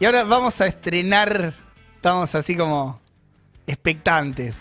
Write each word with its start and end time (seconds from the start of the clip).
Y 0.00 0.04
ahora 0.04 0.24
vamos 0.24 0.60
a 0.60 0.66
estrenar, 0.66 1.54
estamos 1.96 2.34
así 2.34 2.56
como 2.56 3.00
expectantes. 3.66 4.56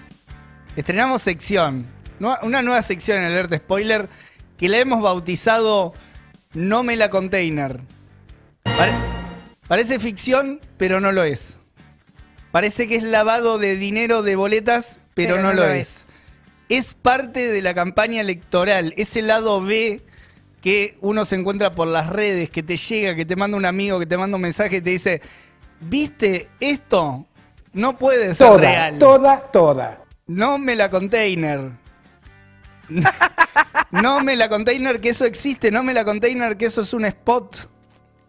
Estrenamos 0.76 1.22
sección, 1.22 1.86
una 2.20 2.62
nueva 2.62 2.82
sección 2.82 3.20
en 3.20 3.26
Alerta 3.26 3.58
Spoiler 3.58 4.10
que 4.58 4.68
la 4.70 4.80
hemos 4.80 5.02
bautizado 5.02 5.94
No 6.54 6.84
me 6.84 6.96
la 6.96 7.10
container. 7.10 7.82
Pare- 8.64 8.94
parece 9.68 10.00
ficción, 10.00 10.60
pero 10.78 11.00
no 11.00 11.12
lo 11.12 11.24
es. 11.24 11.60
Parece 12.52 12.88
que 12.88 12.96
es 12.96 13.04
lavado 13.04 13.60
de 13.60 13.76
dinero 13.76 14.24
de 14.24 14.36
boletas, 14.36 15.00
pero, 15.14 15.42
no, 15.42 15.54
lo 15.54 15.66
es. 15.66 16.06
Es 16.70 16.94
parte 16.96 17.48
de 17.52 17.62
la 17.62 17.74
campaña 17.74 18.22
electoral, 18.22 18.94
ese 18.98 19.22
lado 19.22 19.62
B 19.62 20.02
que 20.62 20.98
uno 21.02 21.26
se 21.26 21.36
encuentra 21.36 21.74
por 21.76 21.88
las 21.88 22.10
redes, 22.10 22.50
que 22.50 22.64
te 22.64 22.78
llega, 22.78 23.16
que 23.16 23.26
te 23.26 23.36
manda 23.36 23.58
un 23.58 23.66
amigo, 23.66 24.00
que 24.00 24.06
te 24.06 24.18
manda 24.18 24.36
un 24.36 24.42
mensaje 24.42 24.78
y 24.78 24.82
te 24.82 24.90
dice, 24.90 25.22
¿viste 25.80 26.50
esto? 26.60 27.26
No 27.74 27.98
puede 27.98 28.34
ser 28.34 28.48
Toda, 28.48 28.58
real. 28.58 29.00
toda, 29.00 29.40
toda. 29.52 30.04
No 30.26 30.58
me 30.58 30.76
la 30.76 30.90
container. 30.90 31.72
No 33.92 34.20
me 34.20 34.36
la 34.36 34.50
container 34.50 35.00
que 35.00 35.10
eso 35.10 35.24
existe, 35.26 35.72
no 35.72 35.82
me 35.82 35.94
la 35.94 36.04
container 36.04 36.58
que 36.58 36.66
eso 36.66 36.82
es 36.82 36.94
un 36.94 37.06
spot. 37.06 37.70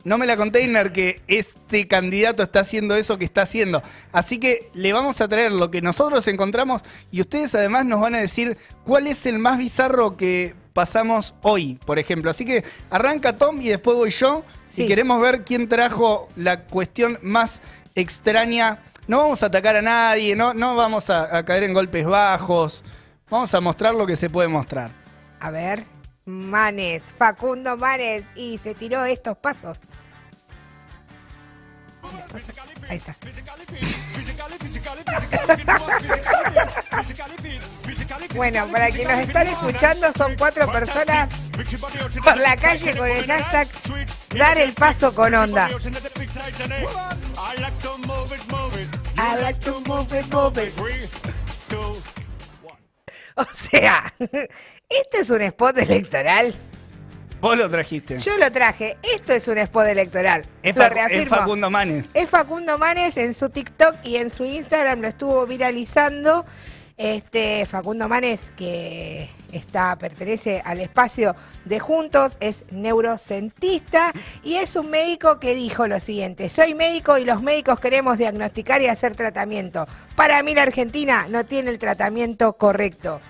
No 0.04 0.16
me 0.16 0.24
la 0.24 0.36
container 0.36 0.92
que 0.92 1.20
este 1.26 1.88
candidato 1.88 2.44
está 2.44 2.60
haciendo 2.60 2.94
eso 2.94 3.18
que 3.18 3.24
está 3.24 3.42
haciendo. 3.42 3.82
Así 4.12 4.38
que 4.38 4.70
le 4.72 4.92
vamos 4.92 5.20
a 5.20 5.26
traer 5.26 5.50
lo 5.50 5.70
que 5.70 5.82
nosotros 5.82 6.28
encontramos 6.28 6.82
y 7.10 7.20
ustedes 7.20 7.56
además 7.56 7.84
nos 7.86 8.00
van 8.00 8.14
a 8.14 8.20
decir 8.20 8.56
cuál 8.84 9.08
es 9.08 9.26
el 9.26 9.40
más 9.40 9.58
bizarro 9.58 10.16
que 10.16 10.54
pasamos 10.78 11.34
hoy, 11.42 11.74
por 11.84 11.98
ejemplo. 11.98 12.30
Así 12.30 12.44
que 12.44 12.62
arranca 12.88 13.36
Tom 13.36 13.60
y 13.60 13.66
después 13.66 13.96
voy 13.96 14.10
yo. 14.10 14.44
Sí. 14.64 14.84
Y 14.84 14.86
queremos 14.86 15.20
ver 15.20 15.42
quién 15.44 15.68
trajo 15.68 16.28
la 16.36 16.60
cuestión 16.66 17.18
más 17.20 17.62
extraña. 17.96 18.84
No 19.08 19.18
vamos 19.18 19.42
a 19.42 19.46
atacar 19.46 19.74
a 19.74 19.82
nadie, 19.82 20.36
no, 20.36 20.54
no 20.54 20.76
vamos 20.76 21.10
a, 21.10 21.36
a 21.36 21.44
caer 21.44 21.64
en 21.64 21.72
golpes 21.72 22.06
bajos. 22.06 22.84
Vamos 23.28 23.52
a 23.54 23.60
mostrar 23.60 23.92
lo 23.92 24.06
que 24.06 24.14
se 24.14 24.30
puede 24.30 24.46
mostrar. 24.46 24.92
A 25.40 25.50
ver. 25.50 25.82
Manes, 26.26 27.02
Facundo 27.18 27.76
Manes. 27.76 28.22
Y 28.36 28.58
se 28.58 28.76
tiró 28.76 29.04
estos 29.04 29.36
pasos. 29.36 29.76
Ahí 32.88 32.98
está. 32.98 33.16
Bueno, 38.34 38.66
para 38.68 38.90
quienes 38.90 39.16
nos 39.16 39.26
están 39.26 39.46
escuchando, 39.46 40.12
son 40.16 40.36
cuatro 40.36 40.70
personas 40.70 41.30
por 42.22 42.38
la 42.38 42.56
calle 42.56 42.94
con 42.96 43.08
el 43.08 43.26
hashtag 43.26 43.68
Dar 44.36 44.58
el 44.58 44.74
paso 44.74 45.14
con 45.14 45.34
onda. 45.34 45.68
I 45.70 45.72
like 49.40 49.60
to 49.60 49.80
move 49.80 50.12
it, 50.12 50.26
move 50.32 50.62
it. 50.62 50.72
O 53.34 53.44
sea, 53.52 54.12
¿esto 54.18 55.16
es 55.20 55.30
un 55.30 55.42
spot 55.42 55.78
electoral? 55.78 56.54
Vos 57.40 57.56
lo 57.56 57.68
trajiste. 57.68 58.18
Yo 58.18 58.36
lo 58.36 58.50
traje. 58.50 58.96
Esto 59.02 59.32
es 59.32 59.46
un 59.48 59.58
spot 59.58 59.86
electoral. 59.86 60.46
es, 60.62 60.74
lo. 60.74 61.28
Facundo 61.28 61.70
Manes. 61.70 62.10
Es 62.14 62.28
Facundo 62.28 62.78
Manes 62.78 63.16
en 63.16 63.34
su 63.34 63.50
TikTok 63.50 63.96
y 64.04 64.16
en 64.16 64.30
su 64.30 64.44
Instagram 64.44 65.00
lo 65.00 65.08
estuvo 65.08 65.46
viralizando. 65.46 66.44
Este 66.98 67.64
Facundo 67.66 68.08
Manes, 68.08 68.52
que 68.56 69.30
está, 69.52 69.96
pertenece 69.96 70.60
al 70.64 70.80
espacio 70.80 71.36
de 71.64 71.78
Juntos, 71.78 72.36
es 72.40 72.64
neurocentista 72.72 74.12
y 74.42 74.56
es 74.56 74.74
un 74.74 74.90
médico 74.90 75.38
que 75.38 75.54
dijo 75.54 75.86
lo 75.86 76.00
siguiente: 76.00 76.50
soy 76.50 76.74
médico 76.74 77.16
y 77.16 77.24
los 77.24 77.40
médicos 77.40 77.78
queremos 77.78 78.18
diagnosticar 78.18 78.82
y 78.82 78.88
hacer 78.88 79.14
tratamiento. 79.14 79.86
Para 80.16 80.42
mí 80.42 80.56
la 80.56 80.62
Argentina 80.62 81.28
no 81.30 81.44
tiene 81.46 81.70
el 81.70 81.78
tratamiento 81.78 82.54
correcto. 82.54 83.20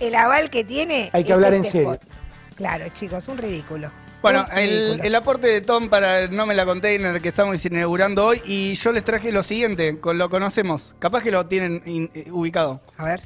El 0.00 0.14
aval 0.14 0.48
que 0.48 0.64
tiene. 0.64 1.10
Hay 1.12 1.22
que 1.22 1.32
es 1.32 1.34
hablar 1.34 1.52
en 1.52 1.60
este 1.60 1.72
serio. 1.72 1.92
spot. 1.92 2.08
Claro, 2.56 2.86
chicos, 2.94 3.28
un 3.28 3.36
ridículo. 3.36 3.90
Bueno, 4.32 4.46
el, 4.56 5.14
aporte 5.14 5.46
de 5.46 5.60
Tom 5.60 5.88
para 5.88 6.18
el 6.20 6.34
No 6.34 6.46
Me 6.46 6.54
La 6.54 6.66
Container 6.66 7.20
que 7.20 7.28
estamos 7.28 7.64
inaugurando 7.64 8.26
hoy 8.26 8.42
y 8.44 8.74
yo 8.74 8.90
les 8.90 9.04
traje 9.04 9.30
lo 9.30 9.44
siguiente, 9.44 10.00
con 10.00 10.18
lo 10.18 10.28
conocemos. 10.28 10.96
Capaz 10.98 11.22
que 11.22 11.30
lo 11.30 11.46
tienen 11.46 11.80
in- 11.86 12.10
eh, 12.12 12.26
ubicado. 12.32 12.80
A 12.98 13.04
ver. 13.04 13.20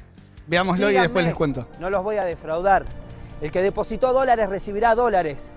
Veámoslo 0.45 0.91
y 0.91 0.93
después 0.93 1.25
les 1.25 1.33
cuento. 1.33 1.67
No 1.79 1.89
los 1.89 2.03
voy 2.03 2.17
a 2.17 2.23
defraudar. 2.25 2.85
El 3.41 3.51
que 3.51 3.63
depositó 3.63 4.13
dólares 4.13 4.47
recibirá 4.47 4.93
dólares. 4.93 5.49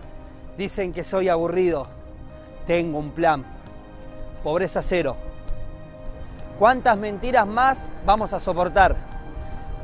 Dicen 0.56 0.94
que 0.94 1.04
soy 1.04 1.28
aburrido. 1.28 1.88
Tengo 2.66 2.98
un 2.98 3.10
plan. 3.10 3.44
Pobreza 4.42 4.82
cero. 4.82 5.14
¿Cuántas 6.58 6.96
mentiras 6.96 7.46
más 7.46 7.92
vamos 8.06 8.32
a 8.32 8.38
soportar? 8.38 8.96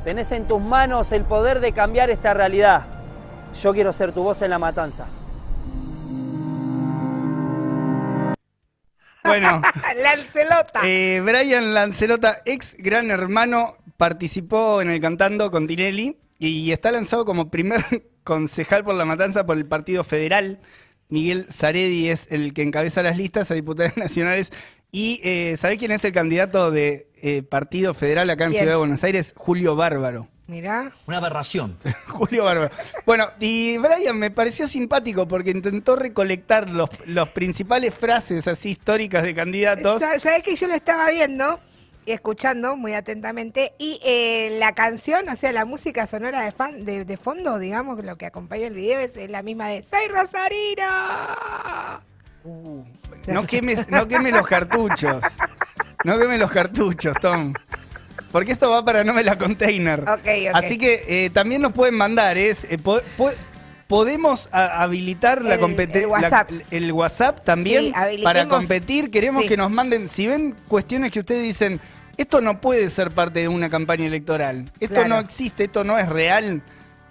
Tenés 0.03 0.31
en 0.31 0.47
tus 0.47 0.59
manos 0.59 1.11
el 1.11 1.23
poder 1.23 1.59
de 1.59 1.71
cambiar 1.71 2.09
esta 2.09 2.33
realidad. 2.33 2.83
Yo 3.61 3.73
quiero 3.73 3.93
ser 3.93 4.11
tu 4.11 4.23
voz 4.23 4.41
en 4.41 4.49
la 4.49 4.57
matanza. 4.57 5.05
Bueno, 9.31 9.61
Lancelota. 10.03 10.81
eh, 10.83 11.21
Brian 11.23 11.73
Lancelota, 11.73 12.41
ex 12.45 12.75
gran 12.77 13.11
hermano, 13.11 13.77
participó 13.97 14.81
en 14.81 14.89
el 14.89 14.99
Cantando 14.99 15.51
con 15.51 15.67
Tinelli 15.67 16.17
y 16.37 16.71
está 16.71 16.91
lanzado 16.91 17.23
como 17.23 17.49
primer 17.49 17.83
concejal 18.23 18.83
por 18.83 18.95
la 18.95 19.05
matanza 19.05 19.45
por 19.45 19.57
el 19.57 19.65
Partido 19.65 20.03
Federal. 20.03 20.59
Miguel 21.07 21.45
Zaredi 21.51 22.09
es 22.09 22.27
el 22.31 22.53
que 22.53 22.63
encabeza 22.63 23.03
las 23.03 23.17
listas 23.17 23.51
a 23.51 23.53
diputados 23.53 23.95
nacionales. 23.97 24.51
Y 24.91 25.21
eh, 25.23 25.55
¿sabe 25.57 25.77
quién 25.77 25.91
es 25.91 26.03
el 26.03 26.11
candidato 26.11 26.69
de 26.71 27.07
eh, 27.21 27.43
Partido 27.43 27.93
Federal 27.93 28.29
acá 28.29 28.45
en. 28.45 28.53
Ciudad 28.53 28.71
de 28.73 28.75
Buenos 28.77 29.03
Aires? 29.03 29.33
Julio 29.37 29.75
Bárbaro. 29.77 30.27
Mirá. 30.51 30.91
Una 31.07 31.15
aberración. 31.17 31.77
Julio 32.09 32.43
Bárbaro. 32.43 32.75
Bueno, 33.05 33.29
y 33.39 33.77
Brian 33.77 34.17
me 34.19 34.31
pareció 34.31 34.67
simpático 34.67 35.25
porque 35.25 35.51
intentó 35.51 35.95
recolectar 35.95 36.69
los, 36.69 36.89
los 37.05 37.29
principales 37.29 37.93
frases 37.95 38.49
así 38.49 38.71
históricas 38.71 39.23
de 39.23 39.33
candidatos. 39.33 40.01
Sa- 40.01 40.19
¿Sabés 40.19 40.43
que 40.43 40.57
yo 40.57 40.67
lo 40.67 40.73
estaba 40.73 41.09
viendo 41.09 41.61
y 42.05 42.11
escuchando 42.11 42.75
muy 42.75 42.93
atentamente? 42.95 43.71
Y 43.77 44.01
eh, 44.03 44.57
la 44.59 44.73
canción, 44.75 45.29
o 45.29 45.37
sea, 45.37 45.53
la 45.53 45.63
música 45.63 46.05
sonora 46.05 46.41
de, 46.41 46.51
fan, 46.51 46.83
de, 46.83 47.05
de 47.05 47.15
fondo, 47.15 47.57
digamos, 47.57 48.03
lo 48.03 48.17
que 48.17 48.25
acompaña 48.25 48.67
el 48.67 48.75
video 48.75 48.99
es, 48.99 49.15
la 49.29 49.43
misma 49.43 49.69
de 49.69 49.85
¡Soy 49.85 50.05
Rosarino! 50.09 50.83
Uh, 52.43 52.83
no 53.27 53.47
quemes, 53.47 53.87
no 53.89 54.05
quemes 54.05 54.33
los 54.33 54.45
cartuchos. 54.47 55.23
No 56.03 56.19
quemes 56.19 56.39
los 56.41 56.51
cartuchos, 56.51 57.15
Tom. 57.21 57.53
Porque 58.31 58.51
esto 58.53 58.69
va 58.69 58.83
para 58.85 59.03
no 59.03 59.13
me 59.13 59.23
la 59.23 59.37
container. 59.37 60.01
Ok, 60.01 60.19
ok. 60.19 60.55
Así 60.55 60.77
que 60.77 61.03
eh, 61.07 61.29
también 61.31 61.61
nos 61.61 61.73
pueden 61.73 61.95
mandar, 61.95 62.37
es 62.37 62.65
eh, 62.69 62.77
po- 62.77 63.01
po- 63.17 63.31
podemos 63.87 64.47
habilitar 64.53 65.43
la 65.43 65.57
competencia 65.57 66.01
el 66.03 66.07
WhatsApp. 66.07 66.49
el 66.71 66.91
WhatsApp 66.93 67.43
también 67.43 67.93
Sí, 68.15 68.21
para 68.23 68.47
competir. 68.47 69.11
Queremos 69.11 69.43
Sí. 69.43 69.49
que 69.49 69.57
nos 69.57 69.69
manden, 69.69 70.07
si 70.07 70.27
ven 70.27 70.55
cuestiones 70.67 71.11
que 71.11 71.19
ustedes 71.19 71.43
dicen, 71.43 71.81
esto 72.15 72.39
no 72.41 72.61
puede 72.61 72.89
ser 72.89 73.11
parte 73.11 73.41
de 73.41 73.47
una 73.49 73.69
campaña 73.69 74.05
electoral, 74.05 74.71
esto 74.79 74.95
Claro. 74.95 75.09
no 75.09 75.19
existe, 75.19 75.65
esto 75.65 75.83
no 75.83 75.97
es 75.99 76.07
real, 76.07 76.61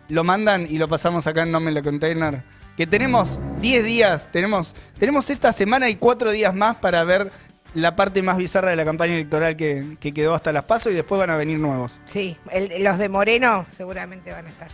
lo 0.08 0.24
mandan 0.24 0.66
y 0.70 0.78
lo 0.78 0.88
pasamos 0.88 1.26
acá 1.26 1.42
en 1.42 1.52
No 1.52 1.60
Me 1.60 1.70
La 1.70 1.82
Container. 1.82 2.42
Que 2.76 2.86
tenemos 2.86 3.38
10 3.60 3.84
días, 3.84 4.28
tenemos, 4.32 4.74
tenemos 4.98 5.28
esta 5.28 5.52
semana 5.52 5.90
y 5.90 5.96
4 5.96 6.30
días 6.30 6.54
más 6.54 6.76
para 6.76 7.04
ver 7.04 7.30
la 7.74 7.94
parte 7.96 8.22
más 8.22 8.36
bizarra 8.36 8.70
de 8.70 8.76
la 8.76 8.84
campaña 8.84 9.14
electoral 9.14 9.56
que, 9.56 9.96
que 10.00 10.12
quedó 10.12 10.34
hasta 10.34 10.52
las 10.52 10.64
pasos 10.64 10.92
y 10.92 10.94
después 10.94 11.18
van 11.18 11.30
a 11.30 11.36
venir 11.36 11.58
nuevos. 11.58 12.00
Sí, 12.04 12.36
el- 12.50 12.82
los 12.82 12.98
de 12.98 13.08
Moreno 13.08 13.66
seguramente 13.68 14.32
van 14.32 14.46
a 14.46 14.48
estar. 14.48 14.68